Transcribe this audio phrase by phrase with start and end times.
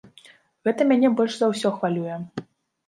[0.69, 2.15] Гэта мяне больш за ўсё хвалюе.